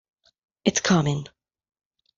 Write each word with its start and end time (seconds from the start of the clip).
It's 0.65 0.81
coming. 0.81 1.27